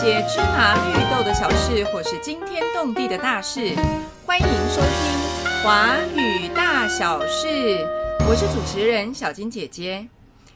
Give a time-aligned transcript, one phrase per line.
[0.00, 3.74] 些芝麻绿豆的小事，或是惊天动地的大事，
[4.24, 7.46] 欢迎收听《华语大小事》。
[8.26, 10.08] 我是主持人小金姐姐。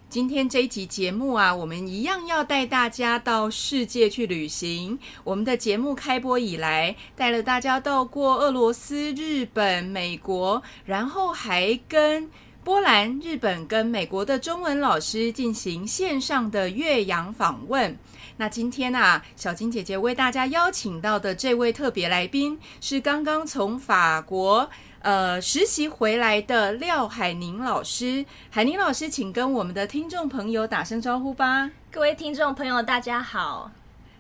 [0.09, 4.99] 今天这一集节目啊，我们一样要带大家到世界去旅行。
[5.25, 12.31] 我们的节目开播以来，带了大家到过俄罗斯、日本、美国，然后还跟
[12.65, 17.95] 波兰、日本跟美国的中文老师进行线上的岳阳访问。
[18.37, 24.69] 那今天啊，小金姐姐为大家邀请到的这位特别来宾，是刚刚从法国
[25.03, 28.27] 呃实习回来的廖海宁老师。
[28.51, 31.71] 海宁老师，请跟我们的听众朋友打声招呼吧。
[31.93, 33.71] 各位听众朋友，大家好。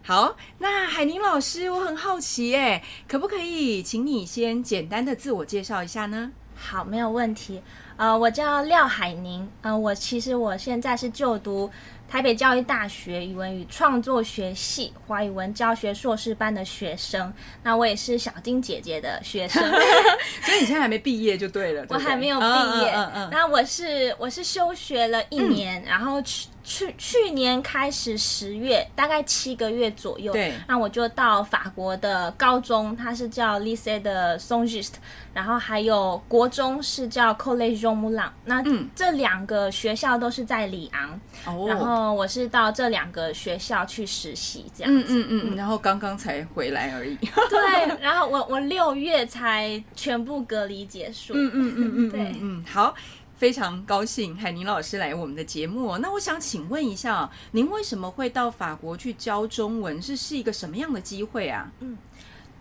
[0.04, 6.30] 好，那海宁老师，我很好奇，哎，可不可以请你先简单的自我介绍一下呢？
[6.54, 7.60] 好，没有问题。
[7.96, 9.48] 呃，我叫廖海宁。
[9.62, 11.70] 呃，我其实我现在是就读
[12.08, 17.32] 台北教育大学语文与创作学系华语文教学硕士班的学生。
[17.62, 19.62] 那我也是小金姐姐的学生，
[20.42, 21.84] 所以你现在还没毕业就对了。
[21.88, 22.92] 我还没有毕业。
[22.94, 23.28] 嗯嗯。
[23.32, 30.32] 那我是我是休学了一年，然后去去去年开始十月，大概七个月左右。
[30.32, 30.54] 对。
[30.66, 34.98] 那我就到法国的高中，它是叫 Lycée de s o n g i s t
[35.34, 41.20] 然后还有国中是叫 College j o m o u l a n 那这两个学校都是在里昂。
[41.44, 41.66] 哦。
[41.68, 45.04] 然后我是到这两个学校去实习，这样子。
[45.08, 45.56] 嗯嗯嗯。
[45.56, 47.14] 然后刚刚才回来而已。
[47.16, 47.96] 对。
[48.00, 51.34] 然后我我六月才全部隔离结束。
[51.36, 52.10] 嗯嗯嗯嗯。
[52.10, 52.34] 对。
[52.40, 52.94] 嗯，好。
[53.36, 55.98] 非常高兴海宁老师来我们的节目。
[55.98, 60.00] 那我想请问一下，您为什么会到法国去教中文？
[60.00, 61.70] 是是一个什么样的机会啊？
[61.80, 61.98] 嗯，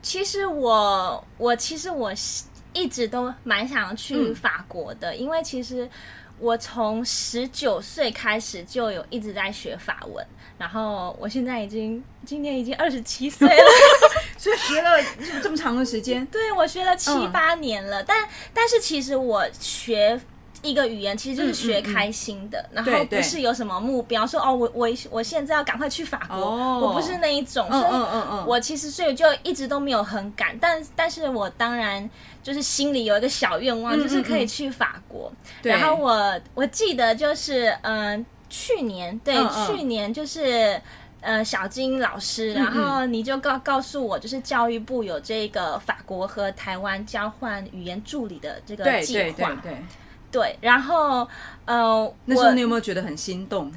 [0.01, 2.11] 其实我我其实我
[2.73, 5.87] 一直都蛮想去法国的，因为其实
[6.39, 10.25] 我从十九岁开始就有一直在学法文，
[10.57, 13.71] 然后我现在已经今年已经二十七岁了，
[14.37, 14.89] 所以学了
[15.41, 16.25] 这么长的时间。
[16.25, 20.19] 对我学了七八年了，但但是其实我学。
[20.63, 26.37] 一个语言其实就是学开心的，然后不是有什么目标，说哦，我我我现在要赶快去法国，
[26.79, 32.09] 我不是那一种，所以，我其实所以就一直都没有很赶，但但是我当然
[32.41, 35.31] 就是心里有一个小愿望，就是可以去法国。
[35.61, 39.35] 然后我我记得就是嗯，去年对
[39.67, 40.81] 去年就是
[41.21, 49.51] 呃小金老师，然后你就告告诉我，就是教育部有这个法国和台湾交换语言助理的这个计划。
[49.61, 49.77] 对，
[50.61, 51.27] 然后
[51.65, 53.71] 呃，那时候你有没有觉得很心动？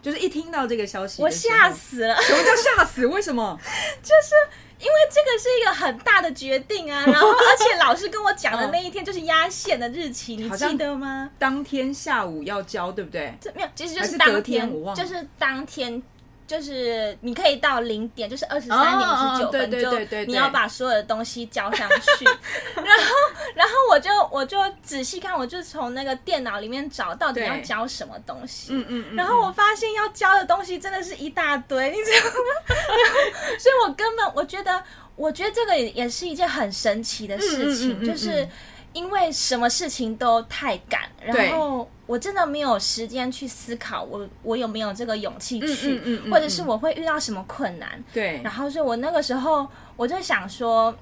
[0.00, 2.14] 就是一听到这个消息，我吓死了。
[2.22, 3.06] 什么叫吓死？
[3.06, 3.58] 为什么？
[4.00, 4.34] 就是
[4.78, 7.04] 因为这个是一个很大的决定啊。
[7.04, 11.28] 然后，而且老师跟我讲的那一天就是压线的日期，你记得吗？
[11.38, 13.36] 当天下午要交，对不对？
[13.40, 16.02] 这没有，其实就是当天，就是当天。
[16.48, 22.24] 就是你可以到零点，就是二十三点五十九分，就你要把所有的东西交上去。
[22.74, 23.14] 然后，
[23.54, 28.68] 然后我就我就仔细看，我就从那个电脑里面找到底要交什么东西。
[28.72, 29.14] 嗯嗯。
[29.14, 32.74] 然后我发现要交的东西真的是一大堆，你知道吗？
[33.60, 34.82] 所以我根本我觉得，
[35.16, 38.48] 我觉得这个也也是一件很神奇的事情，就是。
[38.92, 48.02] 因为什么事情都太赶，然后我真的没有时间去思考，我我有没有这个勇气去，或者是我会遇到什么困难？
[48.12, 50.92] 对，然后所以我那个时候我就想说，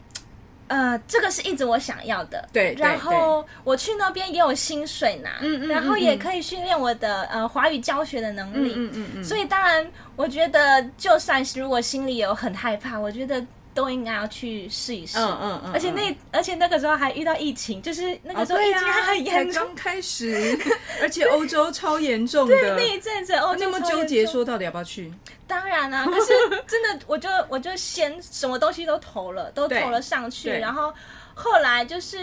[0.67, 13.45] 呃，这个是一直我想要的，对，然后我去那边也有薪水拿，嗯嗯，然后也可以训练我的呃华语教学的能力，嗯嗯嗯，所以当然我觉得，就算是如果心里有很害怕，我觉得。
[13.77, 20.59] 都应该要去试一试，嗯嗯嗯，而且那而且那个时候还遇到疫情，就是那个时候疫情还很严重，刚开始，
[21.03, 25.13] 而且欧洲超严重的，那一阵子欧洲那么纠结，说到底要不要去？
[25.47, 26.33] 当然啊， 可是
[26.67, 30.91] 真的，我就我就先什么东西都投了，都投了上去，然后
[31.35, 32.17] 后来就是，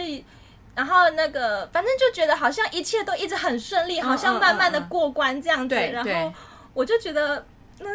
[0.73, 6.33] 然后那个反正就觉得好像一切都一直很顺利，好像慢慢的过关这样子，然后
[6.73, 7.45] 我就觉得
[7.79, 7.87] 嗯。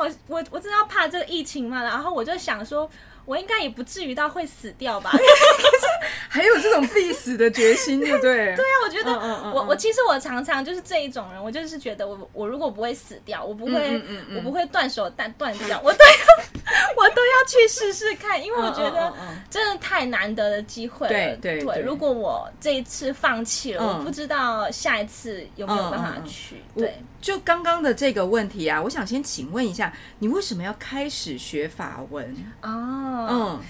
[0.00, 2.88] 好，我我真的要怕这个疫情嘛，然后我就想说，
[3.26, 5.10] 我应该也不至于到会死掉吧？
[5.12, 5.86] 可是
[6.28, 8.54] 还有这种必死的决心，对不对？
[8.56, 9.12] 对啊，我觉得
[9.52, 14.00] 我我其实我常常就是这一种人，我就是觉得我我如果不会死掉，我不会
[14.34, 16.44] 我不会断手断断掉，我都要
[16.96, 19.12] 我都要去试试看，因为我觉得
[19.50, 21.12] 真的太难得的机会了。
[21.12, 26.62] 对对对，如果我这一次放弃了，我不知道下一次有没有办法去。
[26.76, 26.94] 对。
[27.20, 32.34] 就刚刚的这个问题啊，我想先请问一下，你为什么要开始学法文？
[32.62, 33.60] 哦，嗯，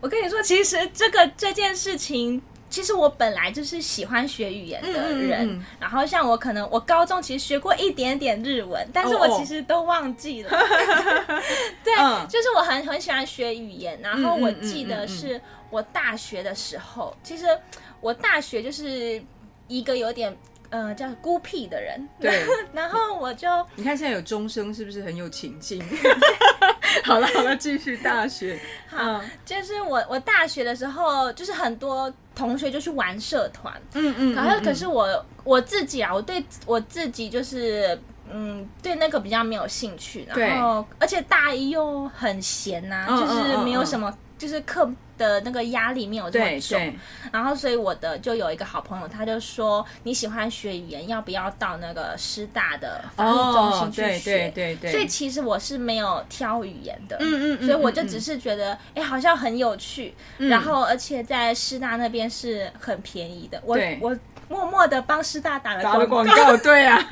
[0.00, 2.40] 我跟你说，其实这个这件事情
[2.70, 10.50] 其实我本来就是喜欢学语言的人，然后像我可能我高中其实学过一点点日文，但是我其实都忘记了。
[11.84, 15.38] 对，就是我很很喜欢学语言，然后我记得是
[15.68, 17.44] 我大学的时候，其实
[18.00, 19.22] 我大学就是
[19.68, 20.34] 一个有点。
[20.70, 22.08] 呃，叫孤僻的人。
[22.20, 25.82] 对， 然后我就你看现在有钟声，是不是很有情境？
[27.04, 28.58] 好了好了，继续大学。
[28.88, 33.72] 好，就是我我大学的时候，就是很多同学就去玩社团。
[33.94, 34.34] 嗯嗯。
[34.34, 37.98] 然后可是我我自己啊，我对我自己就是
[38.30, 40.26] 嗯，对那个比较没有兴趣。
[40.34, 44.90] 然后而且大一又很闲呐，就是没有什么，就是课。
[45.18, 46.94] 的那个压力没有这么重，
[47.32, 54.50] 然后所以我的就有一个好朋友，他就说你喜欢学语言，要不要到那个师大的法律中心去学？
[54.50, 54.92] 对对对。
[54.92, 64.16] 所以其实我是没有挑语言的，嗯嗯，所以我就只是觉得，哎，好像很有趣，然后而且在师大那边是很便宜的，我我
[64.48, 66.98] 默默的帮师大打了广告，对啊。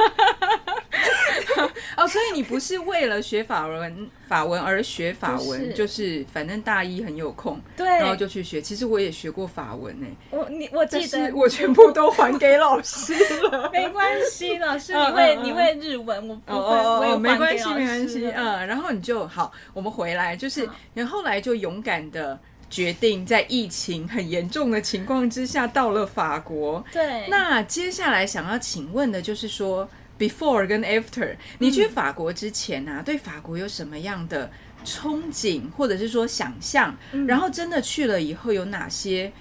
[1.96, 6.25] 哦，所以你不是为了学法文法文而学法文，就是。
[6.32, 8.61] 反正大一很有空，对，然后就去学。
[8.61, 11.31] 其实我也学过法文呢，我你我记得。
[11.35, 13.15] 我全部都还给老师
[13.49, 22.38] 了， 没关系，老师你会你会日文，我不会，我也没关系没关系，嗯，然后你就好，我们回来就是，你后来就勇敢的
[22.69, 29.88] 决定在疫情很严重的情况之下到了法国，对，那接下来想要请问的就是说。
[30.19, 34.50] Before 跟 After，你去法国之前啊，对法国有什么样的
[34.84, 36.96] 憧憬，或者是说想象？
[37.26, 39.32] 然后真的去了以后，有哪些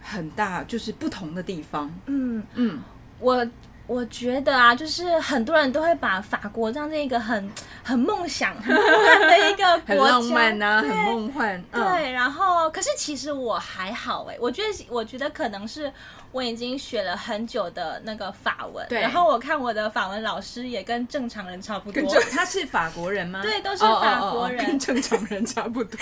[0.00, 1.92] 很大就是不同的地方？
[2.06, 2.80] 嗯嗯，
[3.18, 3.46] 我。
[3.88, 7.50] 我觉得啊，就是很多人都会把法国当成一个很
[7.82, 11.64] 很梦想、很梦幻的一个 很浪漫呐，很梦幻。
[11.72, 15.90] 对，然后可是其实我还好哎，我觉得我觉得可能是
[16.32, 19.00] 我已经学了很久的那个法文，对。
[19.00, 23.40] 然后我看我的法文老师也跟正常人差不多，他是法国人吗？
[23.42, 25.98] 对，都是法国人，跟正常人差不多。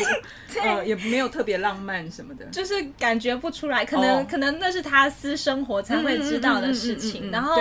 [0.52, 7.30] 对， 也没有特别浪漫什么的，就是感觉不出来，可能可能那是他私生活才会知道的事情。
[7.30, 7.56] 然后。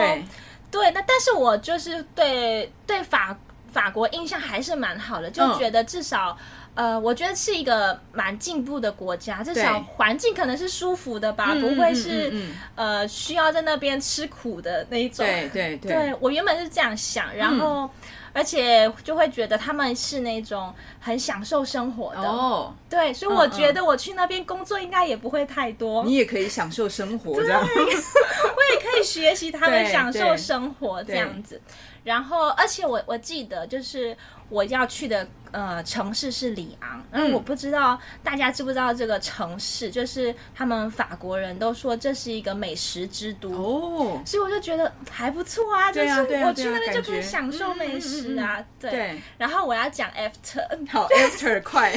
[0.72, 3.38] 对，那但是我就是对对法
[3.76, 6.38] 法国印象还是蛮好的，就觉得至少
[6.76, 12.32] 呃，我觉得是一个蛮进步的国家，至少环境可能是舒服的吧，不会是
[12.76, 15.26] 呃需要在那边吃苦的那一种。
[15.26, 17.90] 对对对，我原本是这样想，然后。
[18.38, 22.22] 而且就会觉得他们是那种很享受生活的。
[22.22, 26.04] 哦，对，所以我觉得我去那边工作应该也不会太多。
[26.04, 31.62] 你也可以享受生活这样， 我也可以学习他们享受生活这样子。
[32.06, 34.16] 然后，而且我我记得就是
[34.48, 43.50] 我要去的呃城市是里昂，嗯，我不知道大家知不知道这个城市，就是他们法国人都说这是一个美食之都。
[43.52, 49.20] 哦，所以我就觉得还不错啊，就是我去那边就可以享受美食啊，对。
[49.40, 51.92] 然后我要讲 after，好 after 快，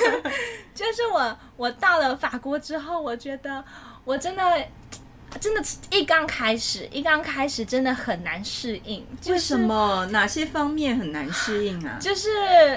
[0.74, 3.64] 就是我我到了法国之后，我觉得
[4.04, 4.42] 我真的。
[5.38, 9.04] 真的，一刚开始，一刚开始真的很难适应。
[9.26, 10.06] 为什么？
[10.10, 11.96] 哪些方面很难适应啊？
[12.00, 12.28] 就是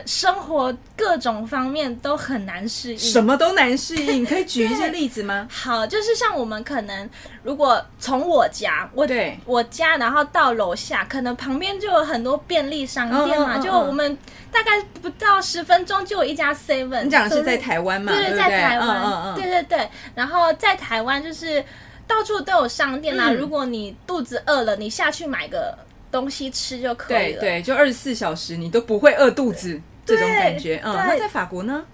[0.06, 3.00] 生活各种方面都很难适应。
[3.00, 5.48] 什么都难适应， 可以举一些例子吗？
[5.52, 7.10] 好，就是像我们可能，
[7.44, 13.58] 如果从我家，我对我家，然后到楼下，可能旁边就有很多便利商店嘛。
[13.58, 14.18] 就我们
[14.52, 17.04] 大概不到十分钟就有一家 Seven。
[17.04, 18.12] 你讲的是在台湾嘛？
[18.12, 19.36] 对，在台湾。
[19.36, 21.64] 对对对，然后在台湾就是。
[22.12, 23.32] 到处都有商店啊！
[23.32, 25.74] 如果你肚子饿了，你下去买个
[26.12, 27.40] 东西吃就可以了。
[27.40, 30.82] 对对，就二十四小时你都不会饿肚子，这种感觉。
[30.84, 31.86] 嗯，那在法国呢？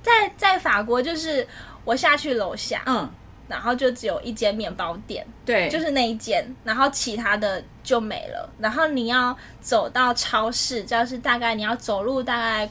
[0.00, 1.44] 在在法国就是
[1.84, 3.10] 我下去楼下，嗯，
[3.48, 8.48] 然后就只有一间面包店，对，就是那一间，然后其他的就没了。
[8.60, 12.70] 然后你要走到超市，就是大概你要走路大概。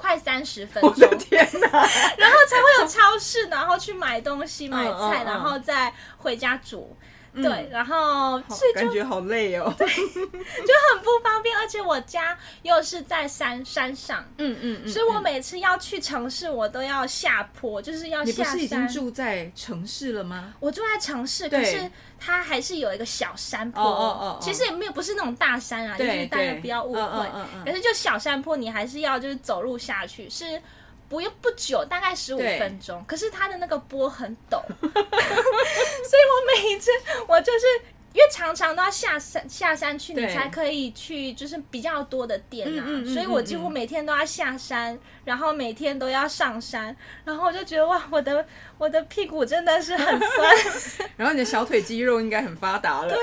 [0.00, 1.68] 快三十分钟，天哪！
[2.16, 6.96] 然后才会有超市，然后去买东西、买菜，然后再回家煮。
[7.34, 18.26] 对，然后所以感觉好累哦，对， 就很不方便，而且我家又是在山山上，嗯嗯，所以我每次要去城市，我都要下坡，就是要下山。
[18.26, 20.54] 你不是已经住在城市了吗？
[20.60, 27.30] 我住在城市，可是它还是有一个小山坡，哦哦哦，其实也没有不是那种大山啊，就是大家不要误会，
[27.64, 30.60] 可是就小山坡，你还是要就是走路下去是。
[31.10, 33.04] 不用不久，大概十五分钟。
[33.06, 36.90] 可是它的那个波很陡， 所以我每一次
[37.26, 37.58] 我就是
[38.12, 48.46] 因为常常都要下山下山去，你才可以去就是比较多的店啊，所以我几乎每天都要下山，然后每天都要上山，然后我就觉得哇，我的
[48.78, 53.08] 我的屁股真的是很酸， 然后你的小腿肌肉应该很发达了。
[53.14, 53.18] 对，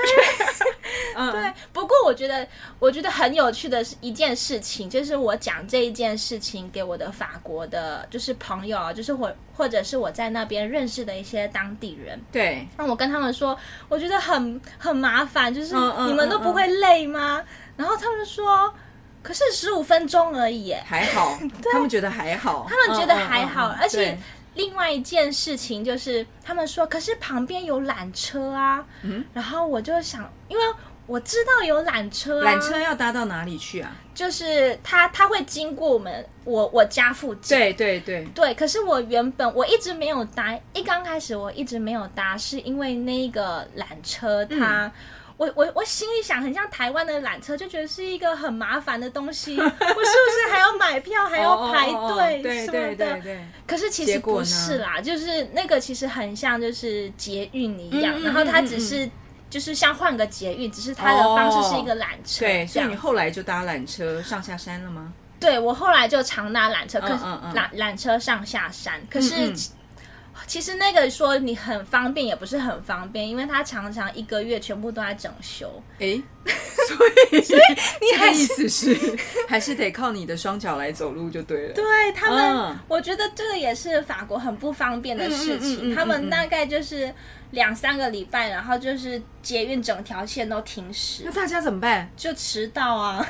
[1.32, 1.54] 对。
[1.74, 2.48] 不过我觉得
[2.80, 13.58] 我觉得很有趣的是一件事情，就是我讲这一件事情给我的法国的，就是朋友，就是我或者是我在那边认识的一些当地人，对，让我跟他们说，
[13.90, 14.60] 我觉得很。
[14.80, 15.76] 很麻烦，就是
[16.08, 17.44] 你们都不会累吗？
[17.76, 18.74] 然后他们说，
[19.22, 21.38] 可是十五分钟而已，还好，
[21.72, 23.76] 他们觉得还好，他们觉得还好。
[23.80, 24.18] 而且
[24.58, 28.84] 另外一件事情就是，他们说，可是旁边有缆车啊。
[29.04, 30.64] 嗯，然后我就想，因为
[31.06, 33.96] 我知道有缆车，缆车要搭到哪里去啊？
[34.14, 37.56] 就是它，它会经过我们我我家附近。
[37.58, 38.54] 对对对对。
[38.56, 44.92] 可是我原本我一直没有搭，一刚开始我一直没有搭，是因为那个缆车它，
[45.38, 49.56] 我我我心里想，很像台湾的缆车，就觉得是一个很麻烦的东西。
[49.60, 53.20] 我是不是还要买票，还要排队什么的？
[53.66, 59.10] 可是其实不是啦，就是那个其实很像就是捷运一样，然后它只是。
[59.50, 62.40] 就是像换个捷运，只是它的方式是一个缆车。
[62.40, 65.14] 对，所以你后来就搭缆车上下山了吗？
[65.40, 67.24] 对，我后来就常搭缆车，可是
[67.56, 69.02] 缆缆车上下山。
[69.10, 69.54] 可是
[70.46, 75.82] 其实那个说你很方便，也不是很方便，因为他常常一个月全部都在整修。
[76.00, 77.62] 哎， 所以所以
[78.02, 79.18] 你的意思是
[79.48, 81.74] 还是得靠你的双脚来走路就对了。
[81.74, 85.96] 对他们，我觉得这个也是法国很不方便的事情。
[85.96, 87.14] 他们大概就是。
[87.52, 92.12] 两三个礼拜，然后就是捷运整条线都停驶，那大家怎么办？
[92.18, 93.26] 就迟到啊！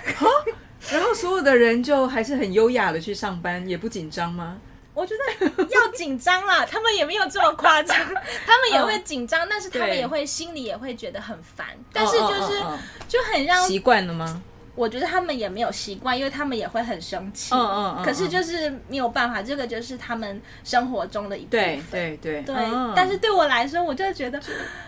[0.90, 4.58] 然后所有的人就还是很优雅的去上班，也不紧张吗？
[4.98, 7.96] 我觉得要紧张啦， 他们也没有这么夸张，
[8.48, 12.60] 他们也会紧张，但是他们也会心里也会觉得很烦，但是就是
[13.08, 14.42] 就很让习惯了吗？
[14.74, 17.54] 我觉得他们也没有习惯，因为他们也会很生气。
[17.54, 18.06] 嗯嗯嗯。
[18.06, 21.82] 可是就是没有办法，这个就是他们生活中的一部分。
[21.90, 22.56] 对对对。
[22.56, 22.56] 对。
[22.96, 24.40] 但是对我来说，我就觉得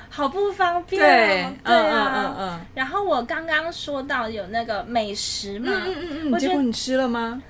[0.07, 1.01] 好不方便。
[1.01, 1.47] 对。
[1.65, 2.13] 对啊。
[2.15, 2.61] 嗯嗯。
[2.75, 6.37] 然后我刚刚说到有那个美食嘛，嗯嗯嗯。
[6.39, 7.41] 结果你吃了吗？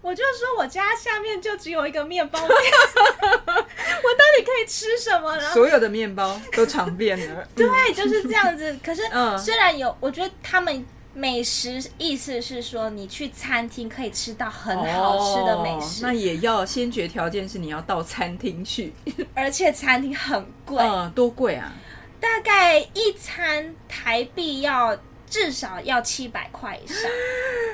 [0.00, 5.38] 我就说我家下面就只有一个面包店，我到底可以吃什么？
[5.52, 7.46] 所有的面包都尝遍了。
[7.54, 8.76] 对，就是这样子。
[8.84, 9.02] 可是
[9.38, 10.84] 虽然有，我觉得他们。
[11.14, 18.92] 美食意思是说，你去餐厅可以吃到很好吃的美食，那也要先决条件是你要到餐厅去，
[19.34, 21.72] 而且餐厅很贵，嗯，多贵啊！
[22.20, 24.96] 大概一餐台币要
[25.28, 27.10] 至少要七百块以上，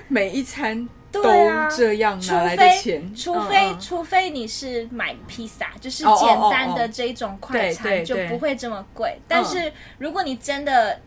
[0.09, 0.89] 每一餐
[1.23, 3.15] 都这样，哪来的钱？
[3.15, 11.01] 除非除非你是买披萨，就是简单的这种快餐就不会这么贵，但是如果你真的。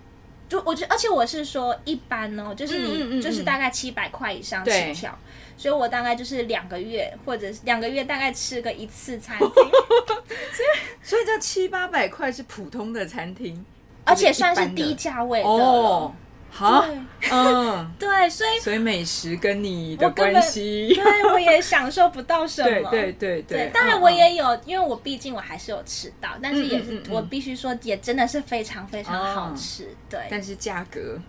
[0.49, 5.13] 就我觉得，而且我是说一般哦，就是你就是大概七百块以上起跳，
[5.57, 13.65] 所以我大概就是两个月或者两个月大概吃个一次餐厅， 所以所以这七八百块是普通的餐厅，
[14.05, 16.11] 而且算是低价位的。
[16.57, 16.83] 好，
[17.31, 23.71] 嗯， 对，所以所以美食跟你的关系，对我也享受不到什么， 对对对对。
[23.71, 30.21] 当然我也有，因为我毕竟我还是有吃到，但是也是我必须说，也真的是非常非常好吃，对。
[30.31, 31.19] 但是价格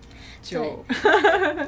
[0.42, 0.82] 就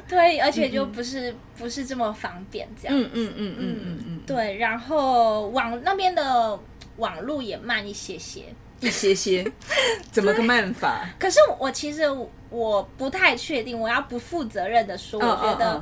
[0.07, 4.57] 对， 而且就不是不是这么方便，这样，嗯嗯嗯嗯嗯嗯，对。
[4.57, 6.59] 然后网那边的
[6.97, 8.45] 网路也慢一些些。
[8.81, 9.49] 一些些，
[10.11, 11.07] 怎么个慢法？
[11.17, 12.03] 可是我其实
[12.49, 15.81] 我不太确定，我要不负责任的说，我觉得。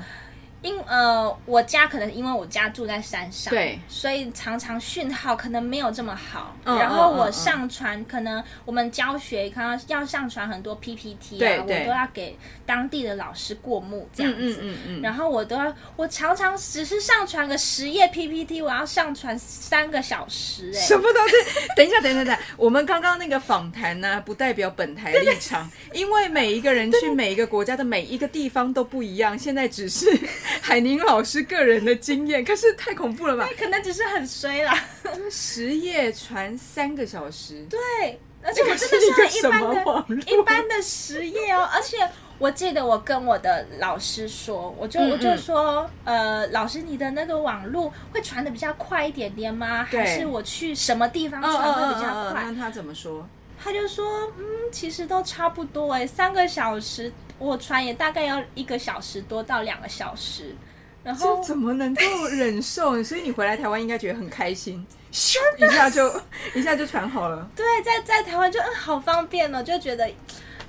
[0.61, 6.53] 因呃，我家可能因为我家住在山上，对，所以常常讯号可能没有这么好。
[6.65, 14.59] 然后我上传，可能我们教学可能要上传很多 PPT 啊，我都要给当地的老师过目这样子。
[14.61, 15.01] 嗯嗯嗯。
[15.01, 20.71] 然后我都要，我常常只是上传个十页 PPT，我要上传三个小时。
[20.75, 21.35] 哎，什么东西？
[21.77, 29.39] 等一下，等等等，我们刚刚那个访谈呢，不代表本台立场，因为每一个人去每一个国家的每一个地方都不一样。
[29.39, 30.05] 现在只是。
[30.61, 33.47] 海宁老师个人的经验，可是太恐怖了吧？
[33.57, 34.73] 可能只是很衰啦。
[35.29, 41.67] 十页传三个小时，对，而且我真的是一般的、一般的十页哦。
[41.73, 41.97] 而且
[42.37, 49.83] 我记得我跟我的老师说，我就我就说，呃，老师，你的那个网络会传的比较快一点点吗？
[49.83, 52.43] 还是我去什么地方传会比较快？
[52.45, 53.27] 那他怎么说？
[53.61, 57.11] 他就说，嗯，其实都差不多哎，三个小时。
[57.39, 60.55] 我传也大概要一个小时多到两个小时，
[61.03, 63.01] 然后怎么能够忍受？
[63.03, 66.21] 所以你回来台湾应该觉得很开心，咻一下就
[66.53, 67.49] 一下就传好了。
[67.55, 70.07] 对，在在台湾就嗯好方便哦，就觉得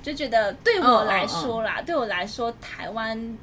[0.01, 3.37] 就觉得对我来说啦，对我来说台湾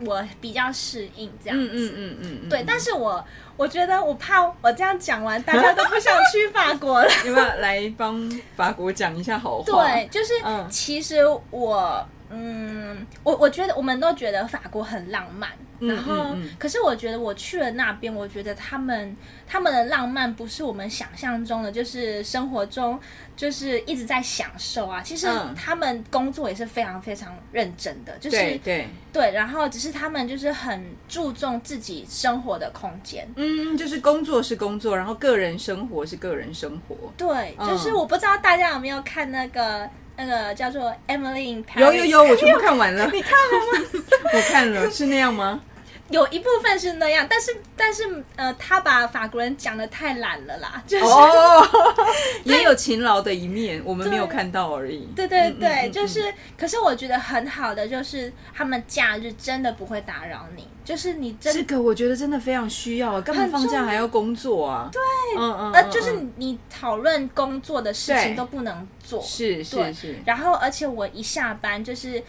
[0.00, 3.24] 我比较适应这样子，嗯嗯嗯嗯，对，但是我
[3.56, 9.64] 我觉得我怕我这样讲完，大家都不想去法国了， 要不要来帮法国讲一下好话？
[9.64, 10.34] 对，就是
[10.68, 12.06] 其实我。
[12.30, 19.16] 嗯，我我觉得我们都觉得法国很浪漫，然后可是我觉得我去了那边，我觉得他们
[19.46, 22.98] 他们的浪漫不是我们想象中的，就是生活中
[23.36, 25.00] 就是一直在享受啊。
[25.00, 33.26] 其实他们工作也是非常非常认真的，就是对对，然后只是他们就是很注重自己生活的空间。
[33.36, 36.94] 嗯，就是工作是工作，然后个人生活是个人生活。
[37.16, 39.88] 对，就是我不知道大家有没有看那个。
[40.18, 43.08] 那个叫做 Emily in Paris，有有有，我全部看完了。
[43.14, 44.02] 你看了吗？
[44.34, 45.60] 我看了，是那样吗？
[46.10, 48.02] 有一部分是那样，但是但是
[48.34, 51.04] 呃，他把法国人讲的太懒了啦， 就是
[52.44, 55.06] 也有勤劳的一面，我们没有看到而已。
[55.14, 64.88] 对对对，就是，可是我觉得很好的就是他们假日真的不会打扰你，就是你这个我觉得真的非常需要啊，干嘛放假还要工作啊？
[64.90, 65.00] 对，
[65.36, 72.22] 嗯嗯，呃，就是你讨论工作的事情都不能做，是是是，然后而且我一下班就是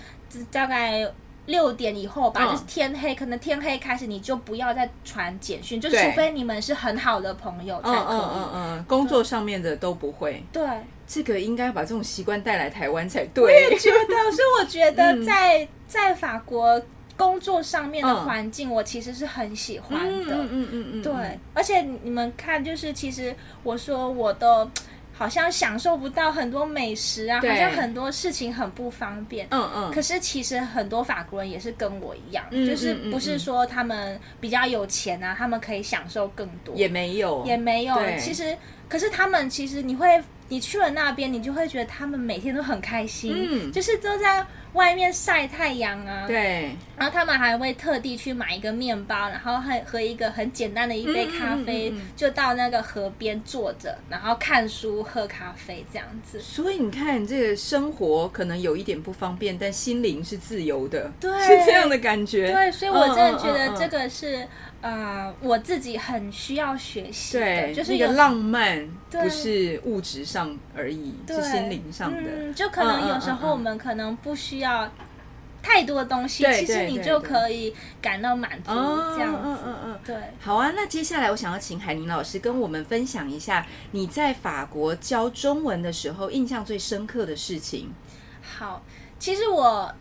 [0.51, 1.09] 大概。
[1.45, 8.19] 六点以后吧，就是天黑，可能天黑开始你就不要再传简讯，就除非你们是很好的朋友才可以。
[8.19, 8.51] 嗯嗯。
[8.53, 10.43] 嗯，工作上面的都不会。
[10.53, 10.63] 对，
[11.07, 13.43] 这个应该把这种习惯带来台湾才对。
[13.43, 16.79] 我也觉得， 所以我觉得在在法国
[17.19, 20.35] 工作上面的环境，我其实是很喜欢的。
[20.37, 21.13] 嗯嗯嗯嗯，对，
[21.53, 24.65] 而且你们看，就是其实我说我都。
[25.11, 29.45] 好像享受不到很多美食啊，好像很多事情很不方便。
[29.51, 29.91] 嗯嗯。
[29.91, 36.73] 可是其实很多法国人也是跟我一样，就是不是说他们比较有钱啊，他们可以享受更多。
[36.73, 37.97] 也没有，也没有。
[38.17, 38.55] 其实，
[38.87, 43.33] 可是他们其实你会，你去了那边，你就会觉得他们每天都很开心。
[43.35, 43.71] 嗯。
[43.73, 44.47] 就是都在。
[44.73, 56.39] 外面晒太阳啊，对，然后他们还会特地去买一个面包，然后还喝一个很简单的一杯咖啡，就到那个河边坐着，然后看书喝咖啡这样子。
[56.39, 62.51] 所以你看，这个生活可能有一点不方便，但心灵是自由的，对，是这样的感觉。
[62.51, 64.47] 对，所以我真的觉得这个是。
[64.81, 72.53] 呃，我自己很需要学习，对，就是一个浪漫，不是物质上而已，是心灵上的。
[72.53, 74.89] 就可能有时候我们可能不需要
[75.61, 78.71] 太多东西，其实你就可以感到满足，
[79.15, 79.39] 这样子。
[79.43, 80.15] 嗯嗯嗯，对。
[80.39, 87.91] 好啊，那接下来我想要请海宁老师跟我们分享一下你在法国教中文的时候印象最深刻的事情。
[88.41, 88.81] 好，
[89.19, 89.93] 其实我。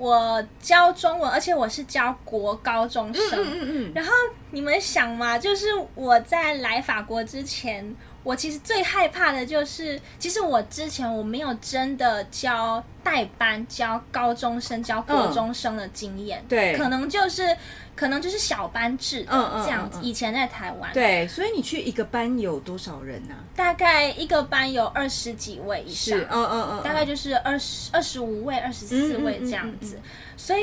[0.00, 3.38] 我教中文，而且我是教国高中生。
[3.38, 3.92] 嗯嗯嗯。
[3.94, 4.10] 然后
[4.50, 16.44] 你们想嘛，就是我在来法国之前，我其实最害怕的就是，其实我之前我没有真的教代班教高中生、教高中生的经验。
[16.48, 16.76] 对。
[16.76, 17.56] 可能就是。
[17.96, 20.90] 可能就是小班制的这样子，以前在台湾。
[20.94, 23.34] 对，所以你去一个班有多少人呢？
[23.54, 30.00] 大概一个班有二十几位以上，嗯嗯嗯，大概就是二十二十五位、二十四位这样子。
[30.34, 30.62] 所以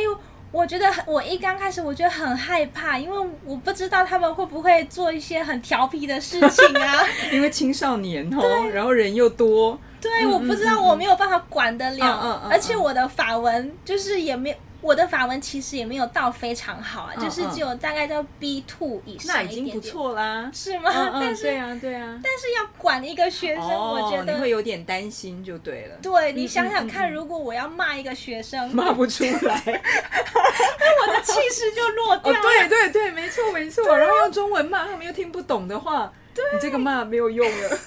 [0.58, 7.04] 我觉得我一刚开始我觉得很害怕，因为我不知道他们会不会做一些很调皮的事情啊。
[7.32, 14.56] 因为青少年哦，然后人又多，对，我不知道我没有办法管得了，而且我的法文就是也没有。
[14.88, 20.90] 我的法文其实也没有到非常好啊，就是只有大概在 B two 以上，那已经不错啦，是吗？
[21.20, 25.98] 但是对啊，对啊，但是要管一个学生，我觉得你会有点担心，就对了。
[26.02, 32.34] 对你想想看，如果我要骂一个学生，骂不出来，我的气势就落掉。
[32.42, 33.94] 对对对，没错没错。
[33.98, 36.10] 然后用中文骂他们又听不懂的话。
[36.54, 37.70] 你这个骂没有用了，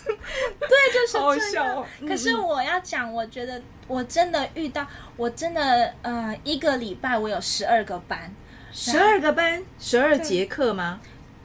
[0.61, 1.87] 对，就是好笑。
[2.07, 4.87] 可是我要讲，我觉得我真的遇到，
[5.17, 8.35] 我真的呃，一个礼拜我有十二个班，
[8.73, 11.01] 十二个班，十二节课吗？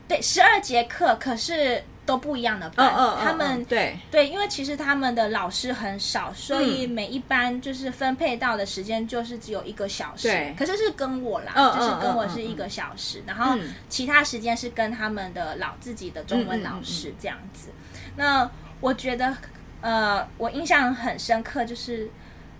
[0.08, 1.84] 对，十二节课，可是。
[2.06, 10.28] 都不一样的班，他们对对，因为其实他们的老师很少，所以每一班就是分配到的时间就是只有一个小时。
[10.28, 13.58] 对，可是是跟我啦，就是跟我是一个小时，然后
[13.89, 17.70] 其他时间是跟他们的老自己的中文老师这样子。
[18.15, 18.48] 那
[18.80, 19.36] 我觉得，
[19.82, 22.08] 呃，我印象很深刻，就是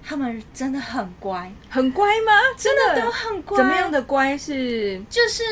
[0.04, 2.32] 他们真的很乖，很乖吗？
[2.58, 3.58] 真的都很乖？
[3.58, 5.00] 怎么样的乖是？
[5.08, 5.44] 就是。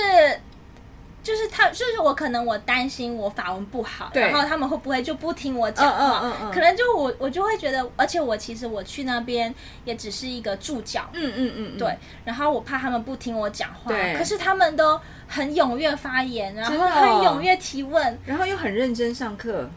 [1.23, 6.51] 就是他，就是我，可能我担心我法文不好，然后他们会不会就不听我讲话？
[6.51, 9.53] 可能就我，我就会觉得，而且我其实我去那边
[9.85, 11.97] 也只是一个助教，嗯嗯嗯，对。
[12.25, 19.69] 然后我怕他们不听我讲话，可是他们都很踊跃发言，然后很踊跃提问，然后又很认真上课。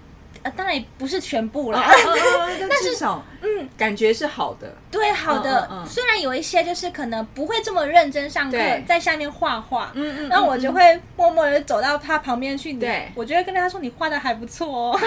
[0.46, 1.90] 呃，当然也不是全部啦，
[2.60, 5.68] 但至少嗯，感觉是好的，对，好的。
[5.88, 8.56] 虽然有一些就是可能不会这么认真上课，
[8.86, 15.00] 在下面画画，嗯嗯，那我就会默默的走到他旁边去，对，我就会跟他说：“你画的还不错哦。”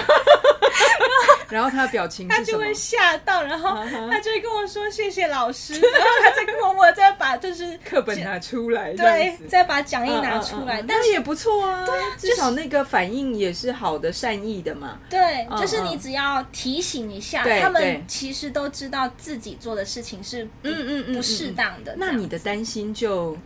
[1.50, 3.70] 然后他的表情他就会吓到，然后
[4.08, 5.74] 他就会跟我说：“谢谢老师。
[5.80, 14.98] ”然后他再默默再把就是课本拿出来，对，再把讲义拿出来，但是也不错啊，对啊，至少那个反应也是好的、善意的嘛。
[15.10, 23.36] 对，就是你只要提醒一下，他们其实都知道自己做的事情是嗯嗯嗯不适当的，那你的担心就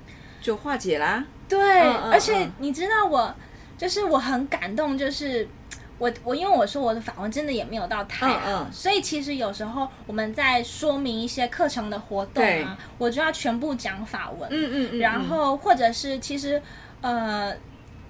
[0.42, 1.24] 就化解啦。
[1.48, 3.34] 对，而且你知道我
[3.78, 5.48] 就是我很感动，就是。
[5.98, 16.60] 我我因为我说我的法文真的也没有到太好，所以其实有时候我们在说明一些课程的活动啊，我就要全部讲法文，嗯嗯嗯，然后或者是其实
[17.00, 17.54] 呃。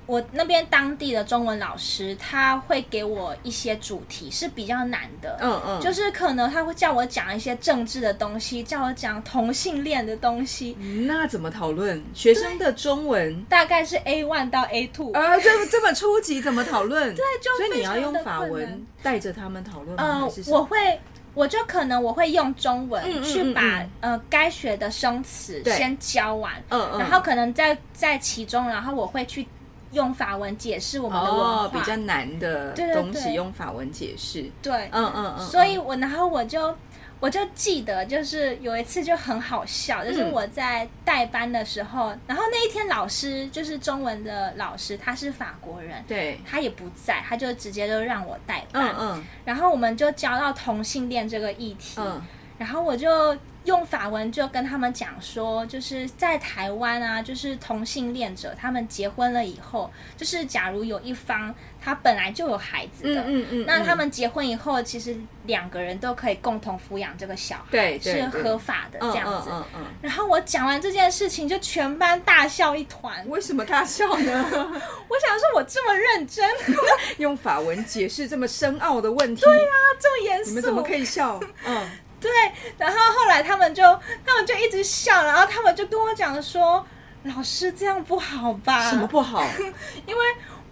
[0.06, 10.74] 我那边当地的中文老师，他会给我一些主题是比较难的，嗯嗯，就是可能他会叫我讲一些政治的东西，叫我讲同性恋的东西。
[11.06, 12.02] 那怎么讨论？
[12.12, 17.08] 学生的中文大概是 A one 到 A two 啊，这这么初级怎么讨论？
[17.16, 19.96] 对，就所以你要用法文带着他们讨论。
[19.96, 21.00] 嗯，我会，
[21.32, 29.46] 我就可能我会用中文去把呃该学的生词先教完，嗯嗯，然后可能在在其中，然后我会去。
[29.94, 34.50] 用法文解释我们的文化，比较难的东西用法文解释。
[34.60, 35.46] 对，嗯嗯嗯。
[35.46, 36.76] 所以我然后我就
[37.20, 48.94] 我就记得，就是有一次就很好笑，就是我在代班的时候，然后那一天老师就是中文的老师，他是法国人，对，他也不在，他就直接就让我代班。
[48.94, 49.24] 嗯嗯。
[49.44, 52.20] 然后我们就教到同性恋这个议题，嗯，
[52.58, 53.36] 然后我就。
[53.64, 69.48] 用法文就跟他们讲说，就是在台湾啊，就是同性恋者他们结婚了以后，就是假如有一方他本来就有孩子的，嗯嗯嗯，那他们结婚以后，其实两个人都可以共同抚养这个小孩，对，是合法的这样子。
[69.50, 69.84] 嗯嗯。
[70.02, 73.26] 然后我讲完这件事情，就全班大笑一团。
[73.28, 74.44] 为什么大笑呢？
[74.52, 76.46] 我想说，我这么认真，
[77.18, 81.40] 用法文解释这么深奥的问题，对啊，这么严肃，你们怎么可以笑？
[81.64, 81.88] 嗯。
[82.28, 83.82] 对，然后后来他们就
[84.24, 86.84] 他们就一直笑，然后他们就跟我讲说
[87.24, 88.88] ：“老师这样不好吧？
[88.90, 89.44] 什么不好？
[90.06, 90.22] 因为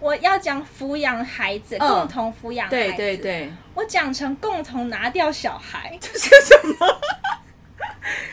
[0.00, 2.96] 我要讲抚养孩子，共同抚养孩子。
[2.96, 6.86] 对对对，我讲成共同拿掉小孩， 这是什么？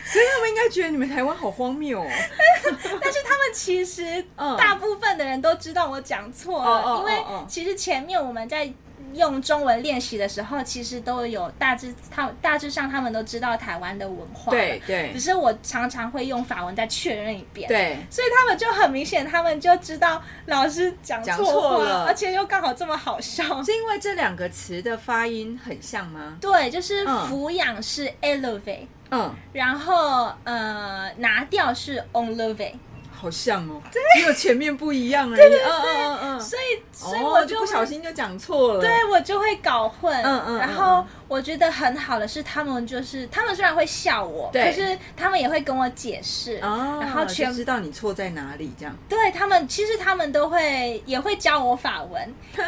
[0.04, 2.06] 所以他们应该觉得你们台湾好荒谬哦。
[2.08, 4.24] 但是他们其实
[4.58, 8.72] 大部分的人都知道我讲错了，因为其实前面我们在。
[9.14, 14.50] 用中文练习的时候，其实都有大致，他大致上他们都知道台湾的文化。
[14.52, 15.10] 对对。
[15.12, 17.68] 只是我常常会用法文再确认一遍。
[17.68, 17.96] 对。
[18.10, 23.62] 所以他们就很明显，他们就知道老师讲错了，而且又刚好这么好笑。
[23.62, 26.38] 是因为这两个词的发音很像吗？
[26.40, 32.72] 对，就是抚养是 elevate，嗯，然后呃拿掉是 on leve。
[33.20, 35.40] 好像哦，只有前面不一样而已。
[35.40, 38.80] 嗯嗯嗯嗯，所以所以我就不小心就讲错了。
[38.80, 40.14] 对我就会搞混。
[40.22, 41.04] 嗯嗯，然后。
[41.30, 48.92] 我觉得很好的是，他们就是他们虽然会笑我，可是他们也会跟我解释，哦然后全知道你错在哪里这样。
[49.08, 52.34] 对他们，其实他们都会也会教我法文，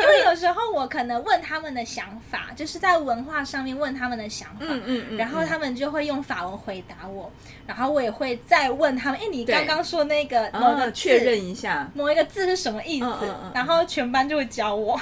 [0.00, 7.30] 因为有时候我可能问他们的想法，就是在文化上面问他们的想法，嗯嗯嗯，然后他们就会用法文回答我，
[7.66, 11.90] 然后我也会再问他们，哎，你刚刚说那个某个确认一下。
[11.94, 13.06] 某一个字是什么意思，
[13.54, 15.00] 然后全班就会教我。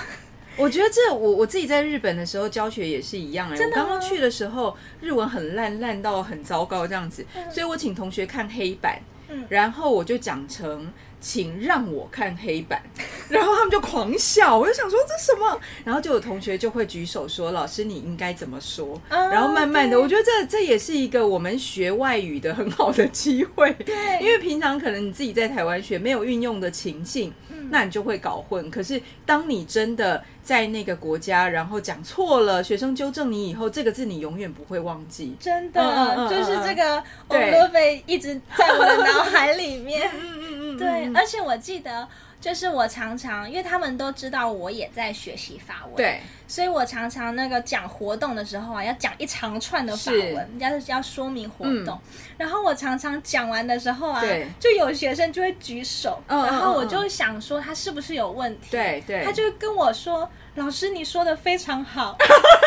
[0.57, 9.01] 我觉得这我我自己在日本的时候教学也是一样哎，我刚刚去的时候日文很烂烂到很糟糕这样子，所以我请同学看黑板，
[9.49, 10.93] 然后我就讲成。
[11.23, 12.83] 请让我看黑板，
[13.31, 23.73] 然后他们就狂笑，我就想说这什么，然后就有同学就会举手说：“老师，你应该怎么说？”然后慢慢的，我觉得这这也是一个我们学外语的很好的机会。
[23.87, 27.33] 对，因为平常可能你自己在台湾学没有运用的情境，
[27.71, 28.71] 那你就会搞混。
[28.71, 35.37] 可是当你真的在那个国家，然后讲错了，学生纠正你以后，这个字你永远不会忘记。
[35.39, 36.99] 真的，就是这个
[37.29, 37.71] o l
[38.07, 40.11] 一直在我的脑海里面。
[40.15, 42.09] 嗯嗯嗯对，而且我记得，
[42.43, 50.83] 就是我常常，因为他们都知道我也在学习法文，对，所以我常常那个讲活动的时候啊，要讲一长串的法文，要是。
[50.89, 51.99] 要说明活动，
[52.37, 54.21] 然后我常常讲完的时候啊，
[54.59, 60.29] 就有学生就会举手，然后我就想说他是不是有问题，对对，他就跟我说。
[60.57, 62.15] 老师，你说的非常好，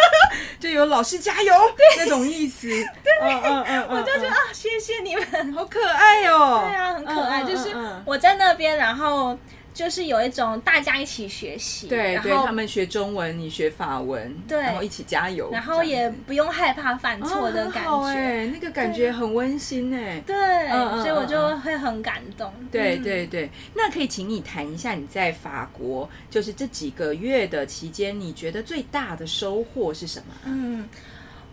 [0.59, 1.53] 就有老师加油
[1.99, 2.67] 那种意思。
[2.67, 6.63] 对，嗯嗯嗯，我就觉得啊，谢谢你们，好可爱哦。
[6.65, 7.43] 对啊，很可爱。
[7.43, 9.37] 就是我在那边，然后
[9.75, 20.69] 就是有一种大家一起学习，对，对他们学中文，你学法文，对，然后一起加油，然后也不用害怕犯错的感觉，那个感觉很温馨哎，对，
[21.03, 22.49] 所以我就会很感动。
[22.71, 30.33] 对对对，那可以请你谈一下你在法国，就是这几个月的期间，你觉得最大的收获是什么？
[30.45, 30.87] 嗯。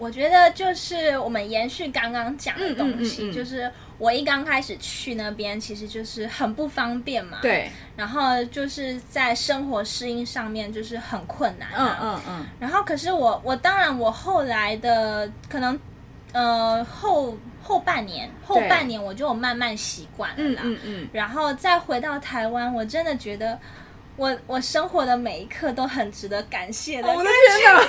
[0.02, 7.38] 我觉得就是我们延续刚刚讲的东西，就是我一刚开始去那边，其实就是很不方便嘛。
[7.40, 7.70] 对。
[7.96, 11.68] 然后就是在生活适应上面就是很困难。
[11.76, 12.46] 嗯嗯嗯。
[12.58, 15.78] 然后可是我我当然我后来的可能
[16.32, 20.36] 呃后后半年后半年我就慢慢习惯了。
[20.38, 21.08] 嗯嗯嗯。
[21.12, 23.56] 然后再回到台湾，我真的觉得
[24.16, 27.08] 我我生活的每一刻都很值得感谢的。
[27.08, 27.80] 我的天哪！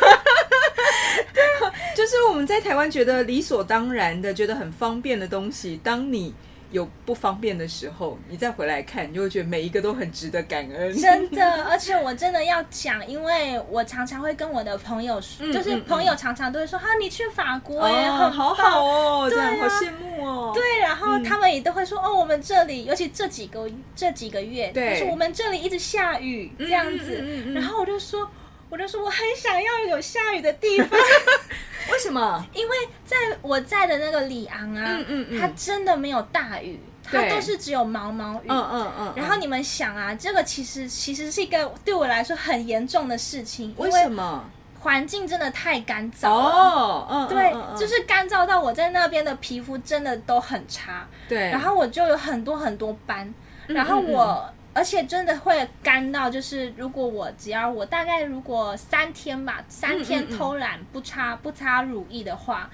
[1.95, 6.33] 就是我们在台湾觉得理所当然的、觉得很方便的东西，当你
[6.71, 10.91] 有不方便的时候，你再回来看，你就会觉得每一个都很值得感恩。
[10.99, 27.23] 真的，而且我真的要讲，因为我常常会跟我的朋友说，就是朋友常常都会说：“哈，你去法国哎，很好好哦，对啊，好羡慕哦。”对，然后他们也都会说：“哦，我们这里，尤其这几个这几个月，就是我们这里一直下雨这样子。”
[27.53, 28.27] 然后我就说。
[28.73, 30.99] 我就说我很想要有下雨的地方，
[31.91, 32.43] 为什么？
[32.53, 39.13] 因为在我在的那个里昂啊，嗯嗯嗯，它真的没有大雨，它都是只有毛毛雨，嗯嗯嗯。
[39.15, 44.43] 然后你们想啊，这个其实其实是一个对我来说很严重的事情，为什么？
[44.79, 51.51] 环境真的太干燥哦，嗯，对，就是干燥到我在那边的皮肤真的都很差，对。
[51.51, 53.31] 然后我就有很多很多斑，
[53.67, 54.43] 然后我。
[54.73, 62.69] 而且真的会干到，就是如果我只要我大概如果三天吧，三天偷懒不擦不擦乳液的话，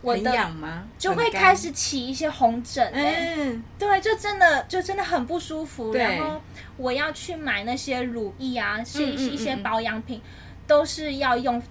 [0.00, 0.84] 我的痒吗？
[0.98, 2.90] 就会开始起一些红疹。
[2.92, 5.92] 嗯，对，就真的就真的很不舒服。
[5.92, 6.40] 然后
[6.76, 10.20] 我要去买那些乳液啊，是一些保养品，
[10.66, 11.62] 都是要用。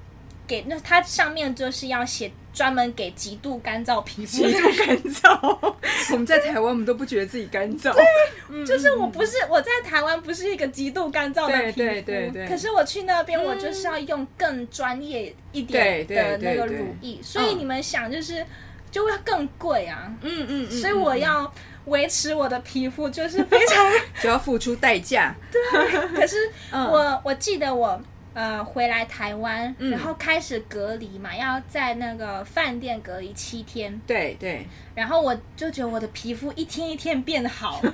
[0.47, 5.73] 给那它上面就是要写专门给极度干燥皮肤，极度干燥。
[6.11, 7.93] 我们在台湾，我们都不觉得自己干燥。
[7.93, 12.47] 对，就是我不是我在台湾不是一个极度干燥的皮肤，对对对。
[12.47, 18.45] 可是我去那边，我就是要用更专业一点的那个乳液，所以你们想就是
[18.91, 20.13] 就会更贵啊。
[20.21, 20.71] 嗯嗯嗯。
[20.71, 21.51] 所以我要
[21.85, 23.85] 维持我的皮肤，就是非常
[24.21, 25.33] 就要付出代价。
[25.49, 26.07] 对。
[26.15, 28.01] 可是我我记得我。
[28.33, 33.99] 呃，回来台湾，然后开始隔离嘛，要在那个饭店隔离七天。
[34.07, 34.65] 对对。
[34.95, 37.93] 然后我就觉得我的皮肤一天一天变好， 然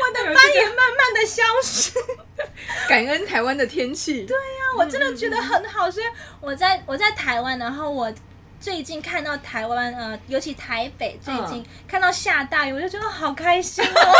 [0.00, 1.92] 我的斑也慢慢的消失。
[2.88, 4.24] 感恩台湾的天气。
[4.26, 5.90] 对呀，我真的觉得很好。
[5.90, 6.06] 所以
[6.40, 8.12] 我在我在台湾，然后我
[8.60, 14.12] 最近看到台湾，呃，尤其台北最近看到下大雨，我就觉得好开心哦。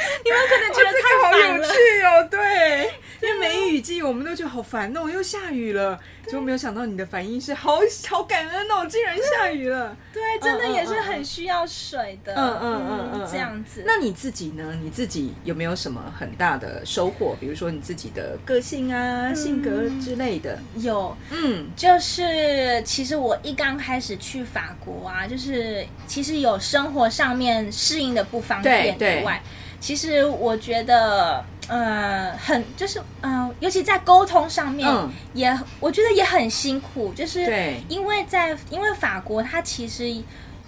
[0.24, 13.82] 你们可能觉得太好有趣哦，对，因为梅雨季，我们都觉得好烦哦，又下雨了，就没有想到你的反应是好好感恩哦，竟然下雨了，对，真的也是很需要水的，嗯嗯嗯嗯，这样子。
[13.86, 14.78] 那你自己呢？
[14.82, 17.36] 你自己有没有什么很大的收获？
[17.40, 20.58] 比如说你自己的个性啊、性格之类的？
[20.76, 29.42] 有，嗯，就是其实我一刚开始去法国啊，就是其实有生活上面适应的不方便以外。
[29.80, 34.86] 其实我觉得，呃，很就是，嗯，尤其在沟通上面，
[35.34, 37.44] 也我觉得也很辛苦，就是
[37.88, 40.14] 因为在因为法国，它其实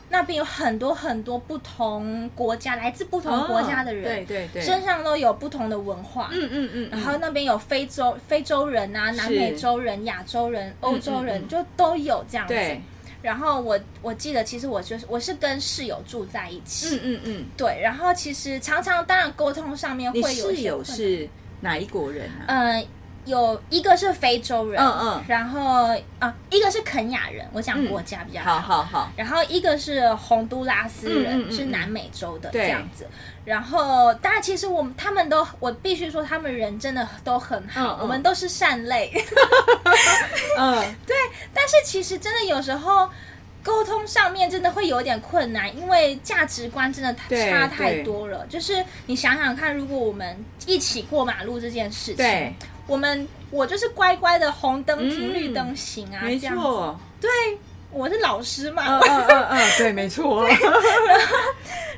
[0.09, 12.55] 那边有很多很多不同国家，来自不同国家的人，对对对，身上都有不同的文化，嗯嗯嗯，然后那边有非洲非洲人啊，南美洲人、亚洲人、欧洲人，就都有这样子。
[13.23, 16.97] 然后我我记得，其实我就是我是跟室友住在一起。
[16.97, 17.81] 嗯嗯嗯，对。
[17.81, 21.29] 然后其实常常当然沟通上面会有室友是
[21.61, 22.45] 哪一国人啊？
[22.49, 22.87] 嗯，
[23.25, 29.13] 有一个是非洲人，嗯嗯，然后啊，一个是肯雅人，我讲国家比较好，好好。
[29.17, 33.07] 然后一个是洪都拉斯人，是南美洲的这样子。
[33.45, 39.13] 然后，当然，其实我们他们都，我必须说，他们人真的都很好，我们都是善类。
[40.59, 40.75] 嗯，
[41.07, 41.17] 对。
[41.53, 43.09] 但是其实真的有时候
[43.63, 48.47] 沟通上面真的会有点困难，因为价值观真的差太多了。
[48.49, 52.55] 就是你想想看，如果我们一起过马路这件事情，
[52.87, 57.31] 我们我就是乖乖的红灯停绿灯行啊，没错，对。
[57.95, 60.49] 我是老师嘛，嗯嗯嗯嗯，对，没错。
[60.49, 60.73] 然后，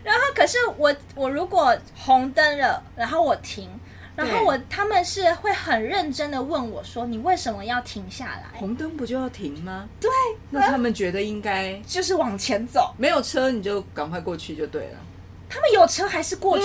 [0.03, 3.71] 然后，可是我我如果红灯了，然后我停，
[4.17, 8.59] 然后我他们是会很认真的问我说：“你为什么要停下来？
[8.59, 10.11] 红灯不就要停吗？”对，
[10.51, 14.99] 那他们觉得应该就是往前走，没有车你就赶快过去就对了。
[15.55, 16.65] 他们有车还是过去，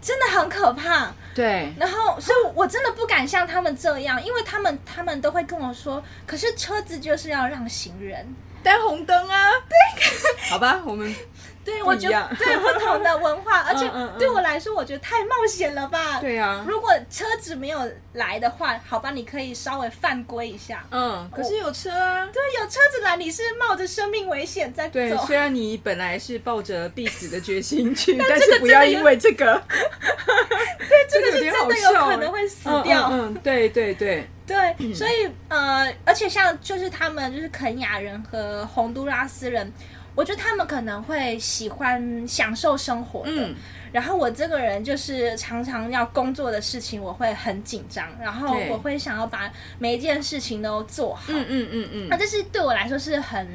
[0.00, 1.12] 真的很可怕。
[1.34, 8.32] 对，然后所以我真的不敢像他们这样，因为他们他们都会跟我说，可是车子就是要让行人。
[8.62, 9.50] 带红灯啊！
[9.68, 11.14] 对，好吧，我们
[11.62, 16.18] 对我觉得对不同的文化， 而且对我来说，我觉得太冒险了吧？
[16.20, 17.78] 对啊，如果车子没有
[18.14, 20.84] 来的话，好吧，你可以稍微犯规一下。
[20.90, 24.92] 嗯，可是有车啊，对，有车子来，你是冒着生命危险在走。
[24.94, 33.08] 对，虽然你本来是抱着必死的决心去， 但是不要因为这个，对，这个是真的有可能会死掉。
[33.12, 34.28] 嗯，对对对。
[34.50, 39.72] 对，所以呃，而且像就是他们就是肯雅人和洪都拉斯人，
[40.16, 43.54] 我觉得他们可能会喜欢享受生活的。
[43.92, 51.22] 然后我这个人就是常常要工作的事情，我会很紧张，然后我会想要把每一件事情都做好。
[51.28, 53.46] 嗯嗯嗯嗯，那这是对我来说是很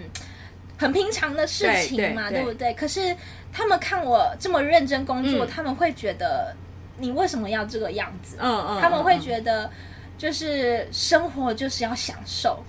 [0.78, 2.74] 很平常的事情嘛，对不对？
[2.74, 3.14] 可是
[3.52, 6.56] 他们看我这么认真工作，他们会觉得
[6.98, 8.38] 你为什么要这个样子？
[8.40, 9.70] 嗯嗯，他们会觉得。
[10.18, 12.64] 就是生活就是要享受，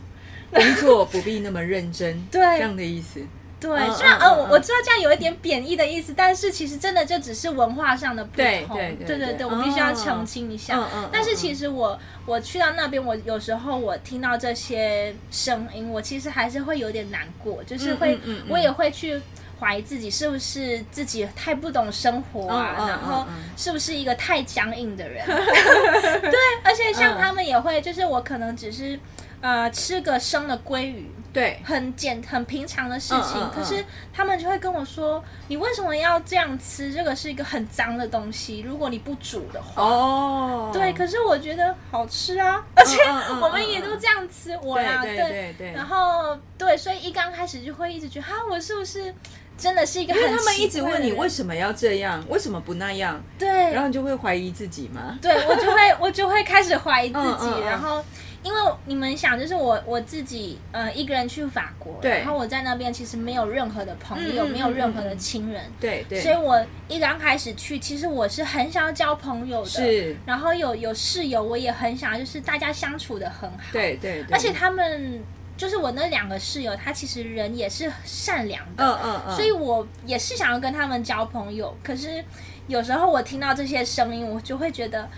[0.53, 3.21] 工作不必那么认真， 对这样的意思。
[3.59, 8.77] 对，虽然呃，我我知道这样有一点贬义的意思，但是其实真的就只是文化上的不同。
[8.77, 10.87] 对对对对，我必须要澄清一下。
[11.11, 19.21] 但是其实我我去到那边，我有时候我听到这些声音，我其实还是会有点难过，就是会我也会去。
[19.59, 22.75] 怀疑自己是不是自己太不懂生活啊？
[22.89, 25.25] 然后是不是一个太僵硬的人？
[25.27, 28.99] 对，而且像他们也会，就是我可能只是
[29.41, 33.51] 呃吃个生的鲑鱼，对，很简很平常的事情。
[33.55, 36.93] 可是他们就会跟我说：“你为什么要这样吃？
[36.93, 40.93] 这个是一个很脏的东西，如果你不煮的话。”哦，对。
[40.93, 42.99] 可是我觉得好吃啊，而且
[43.41, 45.73] 我们也都这样吃，我呀，对对对。
[45.73, 49.15] 然后对，所以一刚开始就会一直觉得，哈，我是不是？
[49.59, 53.23] 真的是一个，因为他们一直问你为什么要这样，为什么不那样？
[53.39, 55.19] 对，然后你就会怀疑自己吗？
[55.23, 57.61] 对，我就会我就会开始怀疑自己。
[57.65, 58.05] 然后，
[58.43, 75.23] 因为你们想，就是我我自己呃一个人去法国，对，然后我在那边其实没有任何的朋友，没有任何的亲人，对对，所以我一刚开始去，其实我是很想要交朋友的，是，然后有有室友，我也很想，就是大家相处的很好，对对，而且他们。
[75.57, 81.75] 就是我那两个室友，他其实人也是善良的，嗯嗯嗯，所以我也是想要跟他们交朋友。
[81.83, 82.23] 可是
[82.67, 85.09] 有时候我听到这些声音，我就会觉得，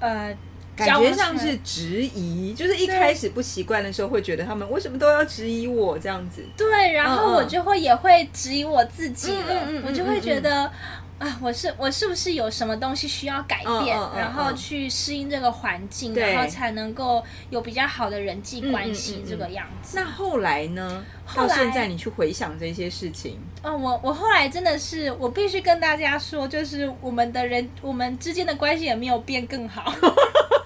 [0.00, 0.36] 呃，
[0.76, 2.52] 感觉上是质疑。
[2.52, 6.42] 就是一开始不习惯的时候，会觉得他们为什么都要质疑我这样子？
[6.56, 10.70] 对，然后我就会也会质疑我自己了，我就会觉得。
[11.18, 19.96] 啊，我是我是不是有什么东西需要改变，然后去适应这个环境，然后才能够有比较好的人际关系这个样子？
[19.96, 21.04] 那后来呢？
[21.34, 29.92] 到现在你去回想这些事情，哦，我我后来真的是，我必须跟大家说，就是我们的人，我们之间的关系也没有变更好。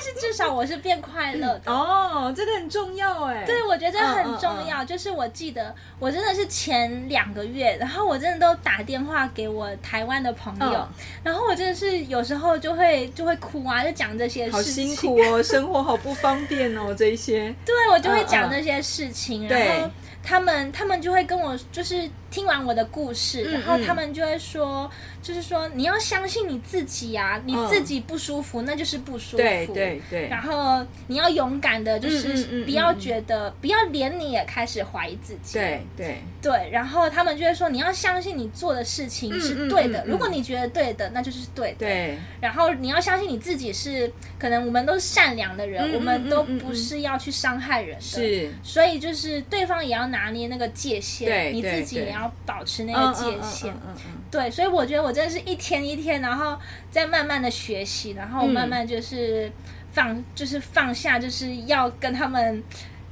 [0.00, 3.44] 但是至少我是变快乐的哦，这个很重要哎。
[3.44, 4.82] 对，我觉得很重要。
[4.82, 10.88] 就是我记得，我真的是前两个月，然后我真的都打电话给我台湾的朋友，
[11.22, 14.52] 然后我真的是有时候就会就会哭啊，就讲这些事情。
[14.52, 17.54] 好辛苦哦，生活好不方便哦，这一些。
[17.66, 19.90] 对，我就会讲这些事情，然后
[20.22, 24.90] 他们他们就会跟我就是听完我的故事，然后他们就会说。
[25.22, 29.36] 就是说，你要相信你自己呀，你自己不舒服，那就是不舒服。
[29.36, 30.28] 对对对。
[30.28, 35.58] 然后你要勇敢的，就是不要觉得，不要连你也开始怀疑自己。
[35.58, 36.70] 对对对。
[36.70, 40.02] 然后他们就会说，你要相信你做的事情是对的。
[40.06, 41.78] 如果你觉得对的，那就是对的。
[41.80, 42.18] 对。
[42.40, 48.00] 然后你要相信你自己是，可能我们都是善良的人，我们都不是要去伤害人的。
[48.00, 48.50] 是。
[48.62, 53.70] 所以就是对方也要拿捏那个界限，你自己也要保持那个界限。
[53.72, 54.12] 嗯嗯。
[54.30, 56.58] 对，所以我觉得我真的是一天一天，然后
[56.90, 59.50] 再慢慢的学习，然后慢慢就是
[59.92, 62.62] 放，就是放下，就是要跟他们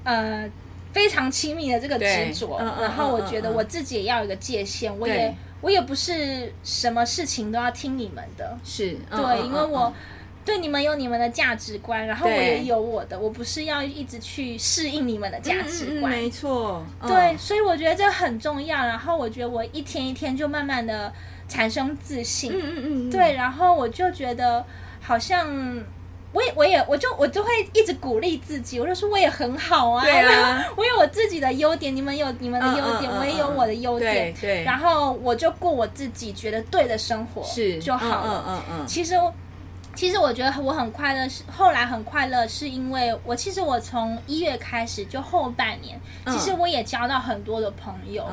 [0.05, 0.49] 呃
[0.93, 2.59] 非常亲密的这个执着。
[2.81, 9.93] 然后我觉得我自己也要有一个界限，我也我也不是什么事情都要听你们的，是对，因为我。
[10.45, 16.83] 对你们有你们的价值观，然后我也有我的，我不是要一直去适应你们的价值观，没错。
[17.07, 18.79] 对，所以我觉得这很重要。
[18.79, 21.13] 然后我觉得我一天一天就慢慢的
[21.49, 23.35] 产生自信，嗯嗯嗯，对。
[23.35, 24.65] 然后我就觉得
[25.01, 25.49] 好像
[26.33, 34.62] 我也我也我就我就会一直鼓励自己，我就说我也很好啊，对啊， 我有我自己的优点，你们有你们的优点，我也有我的优点，对。
[34.64, 38.87] 然后我就过我自己觉得对的生活是就好了，嗯嗯嗯。
[38.87, 39.14] 其实。
[39.99, 48.24] 其实我觉得我很快乐，是后来很快乐，是因为我其实我从一月开始就后半年，其实我也交到很多的朋友，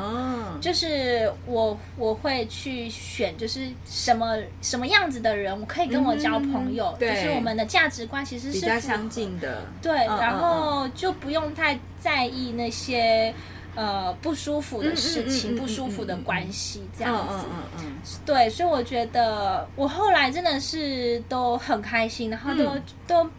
[0.61, 13.33] 就是我我会去选，就是什么什么样子的人，我可以跟我交朋友，就是我们的价值观其实是比较相近的，对，然后就不用太在意那些。
[13.75, 17.91] 呃，不舒服的事情，不舒服的关系，这样子嗯嗯，
[18.25, 22.71] 对，所以我觉得我后来真的是都很开心，然后都
[23.05, 23.29] 都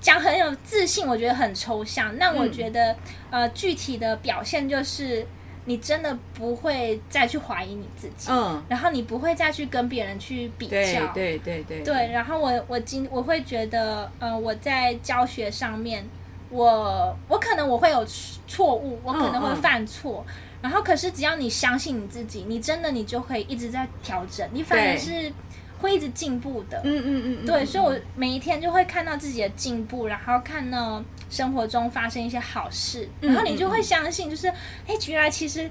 [0.00, 2.16] 讲很有自信，我觉得很抽象。
[2.16, 2.96] 那我觉得，
[3.30, 5.26] 呃，具体的表现就是
[5.66, 16.02] 你真的不会再去怀疑你自己，嗯，然后你不会再去跟别人去比较，对对对对，然后我我今我会觉得，呃，我在教学上面。
[16.48, 18.04] 我我可能我会有
[18.46, 20.24] 错误，我可能会犯错，
[20.62, 25.32] 然后可是只要你相信你自己，你真的你就可以一直在调整，你反而是
[25.80, 26.80] 会一直进步的。
[26.84, 34.46] 嗯嗯嗯，对，所以我每一天就会看到自己的进步，然后看到生活中发生一些好事，然后你就会相信，就是
[34.86, 35.68] 哎，原来其实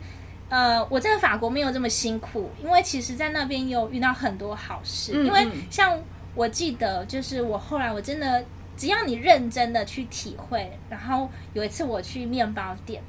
[0.50, 5.98] 呃我在法国没有这么辛苦，因为其实在那边有遇到很多好事，因为像
[6.36, 8.44] 我记得就是我后来我真的。
[8.78, 13.02] 只要你认真的去体会，然后有一次我去面包店，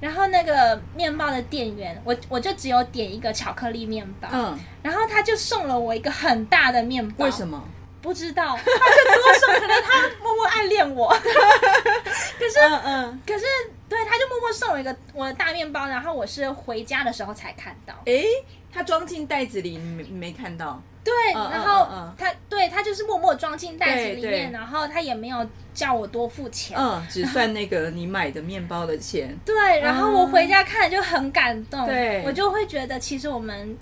[0.00, 7.62] 然后那个面包的店员，我我就只有点一个巧克力面包，嗯，然后他就送了我一个很大的面包，为什么？
[8.00, 13.44] 不知道，他就多送，可能他默默暗恋我， 可是，嗯嗯，可是，
[13.88, 18.24] 对，他就默默送我一个我的大面包，然后我是回家的时候才看到，哎，
[18.72, 20.82] 他装进袋子里，没没看到。
[21.04, 29.36] 对，然后他对他就是默默装进袋子里面，然后他也没有叫我多付钱，嗯，只算那个你买的面包的钱。
[29.44, 33.76] 对，然后我回家看就很感动，对，我就会觉得其实我们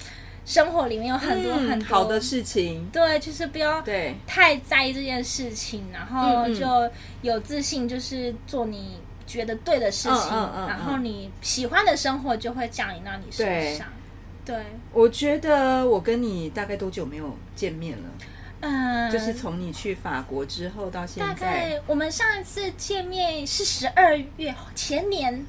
[0.46, 4.14] 生活里面有很多很好的事情，对，就是不要对。
[4.26, 6.90] 太在意这件事情，然后就
[7.20, 10.30] 有自信，就是做你觉得对的事情，
[10.66, 13.86] 然后你喜欢的生活就会降临到你身上。
[14.50, 18.04] 对，我觉得我跟你大概多久没有见面了？
[18.62, 25.46] 嗯，就是从你去法国之后到现在，大概我们上一次见面是十二月前年，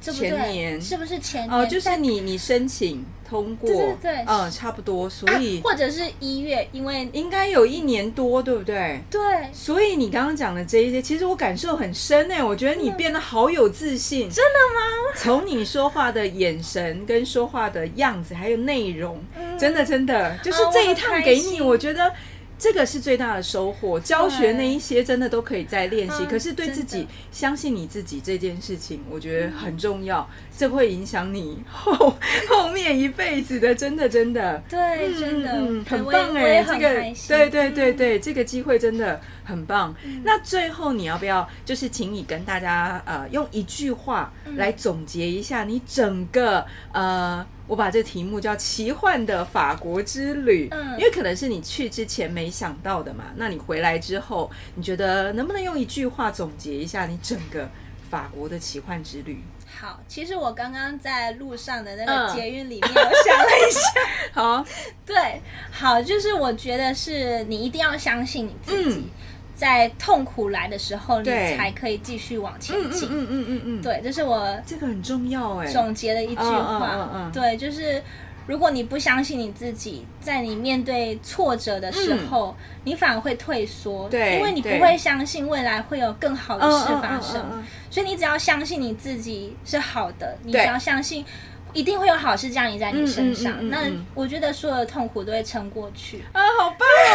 [0.00, 1.52] 前年是不是前年？
[1.58, 3.04] 哦，就是你你申请。
[3.28, 9.00] 通过，对对，嗯，差不多，所以或者是一月，因为应该有一年多，对不对？
[9.10, 9.20] 对，
[9.52, 12.34] 所以你刚刚讲的这一些，其实我感受很深呢。
[12.46, 14.80] 我觉得你变得好有自信，真的吗？
[15.16, 19.18] 从你说话的眼神跟说话的样子，还有内容，
[19.58, 22.12] 真的真的，就是这一趟给你，我觉得。
[22.58, 26.24] 这个是最大的收获，教学那一些真的都可以再练习。
[26.24, 31.92] 可是对自己相信你自己这件事情，我觉得很重要，这会影响你后
[32.48, 34.62] 后面一辈子的，真的真的。
[34.68, 35.84] 对，真的。
[35.88, 36.94] 很棒哎，这个
[37.28, 39.94] 对对对对，这个机会真的很棒。
[40.24, 47.46] 那最后你要不要就是请你跟大家呃用一句话来总结一下你整个呃。
[47.68, 53.24] 我把这题目叫“奇幻的法国之旅”，嗯，因为可能是你去之前没想到的嘛。
[53.34, 57.68] 那你回来之后，你觉得能不能用一句话总结一下你整个
[58.08, 59.42] 法国的奇幻之旅？
[59.80, 63.80] 好，其实我刚刚在路上的那个捷运里面，我想了一下，
[64.40, 64.64] 好，
[65.04, 65.42] 对，
[65.72, 69.08] 好，就是我觉得是你一定要相信你自己。
[69.56, 73.08] 在痛苦来的时候，你才可以继续往前进。
[73.10, 77.30] 嗯嗯嗯嗯对，这是我这个很重要哎，总结的一句话。
[77.32, 78.02] 对，就是
[78.46, 82.54] 如果你不相信你自己，在你面对挫折的时候，
[82.84, 84.06] 你反而会退缩。
[84.10, 87.64] 对，因为你不会相信未来会有更好的事发生。
[87.90, 91.24] 所以你只要相信你自己是好的，你只要相信。
[91.72, 93.68] 一定会有好事降临在你身上。
[93.68, 93.80] 那
[94.14, 96.40] 我觉得所有的痛苦都会撑过去啊！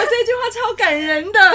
[0.10, 1.40] 这句话超感人的。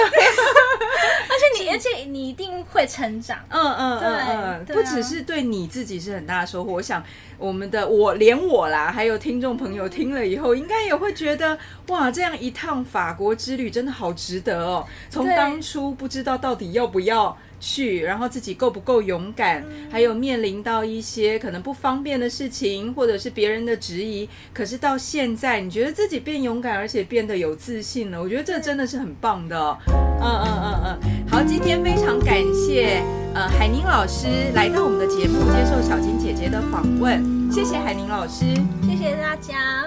[1.29, 3.37] 而且你， 而且你一定会成长。
[3.49, 6.73] 嗯嗯嗯嗯，不只是对你自己是很大的收获。
[6.73, 7.03] 我想，
[7.37, 11.57] 我们的我连我啦，还有听众朋友听了以后，应该也会觉得
[11.87, 14.85] 哇，这样一趟法国之旅真的好值得哦。
[15.09, 17.37] 从当初不知道到底要不要。
[17.59, 29.77] 去，然后自己够不够勇敢，还有面临到一些可能不方便的事情，或者是别人的质疑，可是到现在，你觉得自己变勇敢，而且变得有自信了，我觉得这真的是很棒的。
[29.87, 33.03] 嗯嗯嗯嗯，好，今天非常感谢
[33.35, 38.45] 呃海宁老师来到我们的节目，接受小金姐姐的访问，谢谢海宁老师，
[38.81, 39.85] 谢谢大家。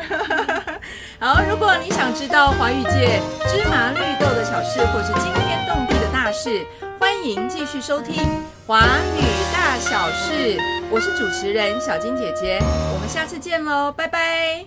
[1.18, 6.64] 好，如果你想知道华语界芝麻绿豆的小事，或是惊天动地的大事。
[7.00, 8.14] 欢迎继续收听
[8.66, 8.82] 《华
[9.16, 9.22] 语
[9.54, 10.58] 大小事》，
[10.90, 12.58] 我是主持人小金姐姐，
[12.92, 14.66] 我们下次见喽，拜拜。